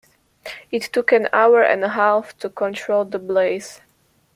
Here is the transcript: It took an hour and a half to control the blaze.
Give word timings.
It 0.71 0.81
took 0.81 1.11
an 1.11 1.27
hour 1.31 1.61
and 1.61 1.83
a 1.83 1.89
half 1.89 2.35
to 2.39 2.49
control 2.49 3.05
the 3.05 3.19
blaze. 3.19 3.81